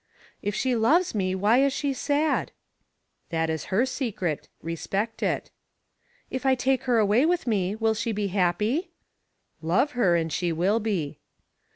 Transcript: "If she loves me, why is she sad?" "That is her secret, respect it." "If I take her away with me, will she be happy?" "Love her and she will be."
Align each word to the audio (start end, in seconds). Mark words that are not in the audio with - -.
"If 0.41 0.55
she 0.55 0.75
loves 0.75 1.13
me, 1.13 1.35
why 1.35 1.59
is 1.59 1.71
she 1.73 1.93
sad?" 1.93 2.51
"That 3.29 3.51
is 3.51 3.65
her 3.65 3.85
secret, 3.85 4.49
respect 4.59 5.21
it." 5.21 5.51
"If 6.31 6.43
I 6.43 6.55
take 6.55 6.85
her 6.85 6.97
away 6.97 7.23
with 7.23 7.45
me, 7.45 7.75
will 7.75 7.93
she 7.93 8.11
be 8.11 8.29
happy?" 8.29 8.89
"Love 9.61 9.91
her 9.91 10.15
and 10.15 10.33
she 10.33 10.51
will 10.51 10.79
be." 10.79 11.19